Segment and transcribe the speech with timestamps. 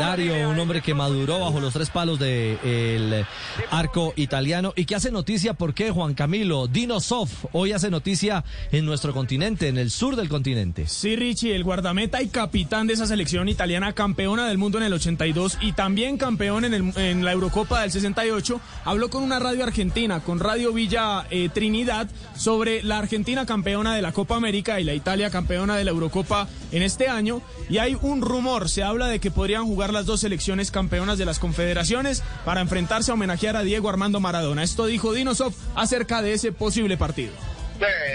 [0.00, 3.26] legendario, un hombre que maduró bajo los tres palos del
[3.70, 8.86] arco italiano y que hace noticia porque Juan Camilo Dino Sof hoy hace noticia en
[8.86, 10.86] nuestro continente, en el sur del continente.
[10.86, 14.92] Sí, Richie, el guardameta y capitán de esa selección italiana, campeona del mundo en el
[14.94, 20.20] 82 y también campeón en, en la Eurocopa del 68, habló con una radio argentina,
[20.20, 24.94] con Radio Villa eh, Trinidad, sobre la Argentina campeona de la Copa América y la
[24.94, 27.42] Italia campeona de la Eurocopa en este año.
[27.68, 31.24] Y hay un rumor, se habla de que podrían jugar las dos selecciones campeonas de
[31.24, 34.62] las confederaciones para enfrentarse a homenajear a Diego Armando Maradona.
[34.62, 37.32] Esto dijo Dinosov acerca de ese posible partido.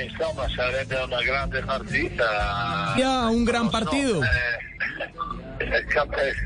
[0.07, 2.95] Insomma, sarebbe una grande partita.
[2.97, 4.19] Ya, un gran partido.
[4.21, 4.84] Cap- eh,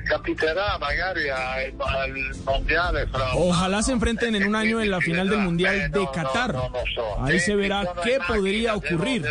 [0.07, 2.13] capiterà magari al, al
[2.45, 6.07] mondiale fra Ojalá se enfrenten en un año en la final del Mundial Eh, de
[6.13, 6.55] Qatar.
[7.21, 9.23] Ahí se Eh, verá qué podría ocurrir.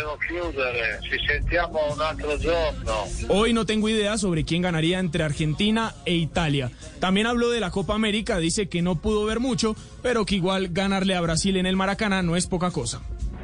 [2.39, 3.05] Giorno.
[3.29, 6.71] Hoy no tengo idea sobre quién ganaría entre Argentina e Italia.
[6.99, 10.69] También habló de la Copa América, dice que no pudo ver mucho, pero que igual
[10.69, 13.01] ganarle a Brasil en el Maracaná no es poca cosa.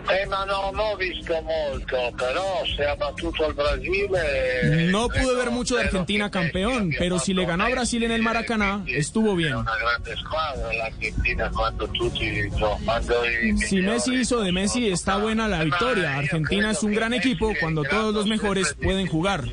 [0.08, 4.90] Eh, ma no, non ho visto molto, però se ha battuto il Brasile...
[4.92, 8.22] No pude ver mucho de Argentina campeón, pero si le ganó a Brasil en el
[8.22, 9.56] Messi, Maracaná, estuvo bien.
[9.56, 10.70] Una grande squadra
[11.94, 12.50] tutti...
[13.68, 16.18] Si Messi hizo de Messi, está buena la victoria.
[16.18, 19.46] Argentina es un gran equipo cuando todos los mejores pueden jugar.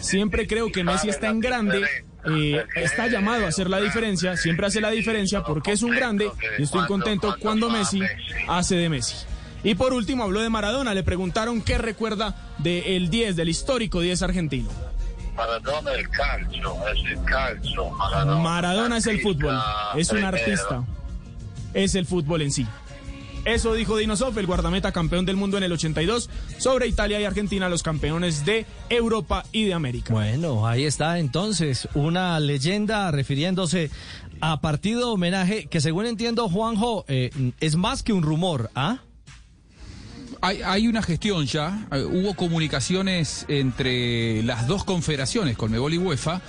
[0.00, 1.82] Siempre creo que Messi está en grande.
[2.24, 6.30] eh, está llamado a hacer la diferencia, siempre hace la diferencia porque es un grande
[6.58, 8.00] y estoy contento cuando Messi.
[8.48, 9.16] hace de Messi.
[9.64, 14.22] Y por último habló de Maradona, le preguntaron qué recuerda del 10, del histórico 10
[14.22, 14.68] argentino.
[15.36, 17.90] Maradona il calcio, è il calcio.
[17.90, 19.56] Maradona, Maradona es el fútbol,
[19.94, 20.84] es un artista,
[21.74, 22.66] es el fútbol en sí.
[23.44, 26.28] Eso dijo Dinosov, el guardameta campeón del mundo en el 82,
[26.58, 30.12] sobre Italia y Argentina, los campeones de Europa y de América.
[30.12, 33.90] Bueno, ahí está entonces una leyenda refiriéndose
[34.40, 38.98] a partido homenaje que según entiendo Juanjo eh, es más que un rumor, ¿ah?
[40.40, 46.40] Hay, hay una gestión ya, eh, hubo comunicaciones entre las dos confederaciones, Colmebol y UEFA,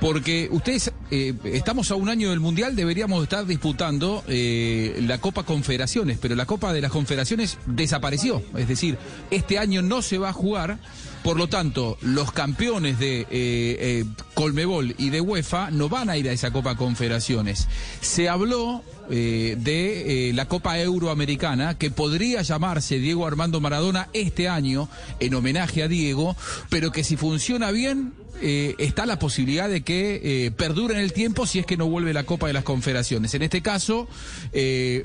[0.00, 5.44] porque ustedes, eh, estamos a un año del Mundial, deberíamos estar disputando eh, la Copa
[5.44, 8.98] Confederaciones, pero la Copa de las Confederaciones desapareció, es decir,
[9.30, 10.78] este año no se va a jugar,
[11.26, 14.04] por lo tanto, los campeones de eh, eh,
[14.34, 17.66] Colmebol y de UEFA no van a ir a esa Copa Confederaciones.
[18.00, 24.48] Se habló eh, de eh, la Copa Euroamericana, que podría llamarse Diego Armando Maradona este
[24.48, 24.88] año,
[25.20, 26.36] en homenaje a Diego,
[26.68, 28.12] pero que si funciona bien,
[28.42, 31.88] eh, está la posibilidad de que eh, perdure en el tiempo si es que no
[31.88, 33.32] vuelve la Copa de las Confederaciones.
[33.34, 34.08] En este caso,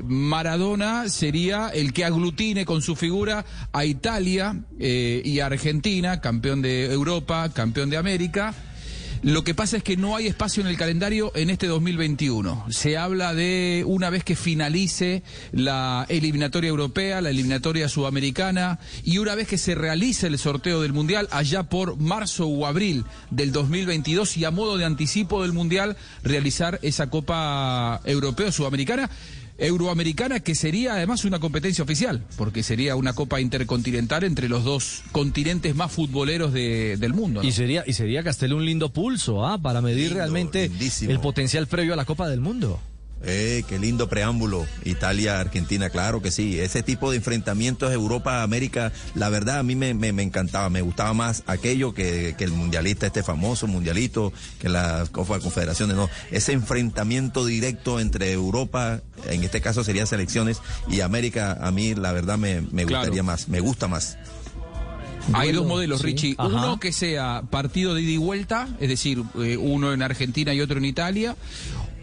[0.03, 6.91] Maradona sería el que aglutine con su figura a Italia y a Argentina, campeón de
[6.91, 8.53] Europa, campeón de América.
[9.23, 12.65] Lo que pasa es que no hay espacio en el calendario en este 2021.
[12.71, 15.21] Se habla de una vez que finalice
[15.51, 20.93] la eliminatoria europea, la eliminatoria sudamericana y una vez que se realice el sorteo del
[20.93, 25.97] Mundial allá por marzo o abril del 2022 y a modo de anticipo del Mundial
[26.23, 29.07] realizar esa Copa Europea o Sudamericana.
[29.61, 35.03] Euroamericana que sería además una competencia oficial, porque sería una copa intercontinental entre los dos
[35.11, 37.41] continentes más futboleros de- del mundo.
[37.41, 37.47] ¿no?
[37.47, 39.57] Y sería y sería Castel un lindo pulso, ¿ah?
[39.61, 41.11] Para medir Lindo, realmente lindísimo.
[41.11, 42.79] el potencial previo a la Copa del Mundo.
[43.23, 44.65] Eh, qué lindo preámbulo.
[44.83, 46.59] Italia, Argentina, claro que sí.
[46.59, 50.69] Ese tipo de enfrentamientos Europa-América, la verdad a mí me, me- me encantaba.
[50.71, 55.41] Me gustaba más aquello que, que el mundialista, este famoso mundialito, que las Copa de
[55.41, 56.09] Confederaciones, no.
[56.31, 62.11] Ese enfrentamiento directo entre Europa, en este caso serían selecciones, y América, a mí la
[62.13, 63.01] verdad me, me Claro.
[63.03, 64.17] gustaría más, me gusta más.
[65.33, 66.07] Hay dos modelos, sí.
[66.07, 66.35] Richie.
[66.39, 66.47] Ajá.
[66.49, 70.61] Uno que sea partido de ida y vuelta, es decir, eh, uno en Argentina y
[70.61, 71.35] otro en Italia,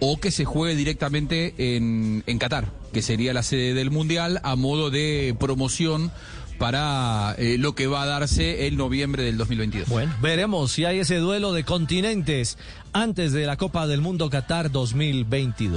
[0.00, 4.56] o que se juegue directamente en, en Qatar, que sería la sede del Mundial a
[4.56, 6.10] modo de promoción
[6.58, 9.88] para eh, lo que va a darse el noviembre del 2022.
[9.88, 12.58] Bueno, veremos si hay ese duelo de continentes
[12.92, 15.76] antes de la Copa del Mundo Qatar 2022.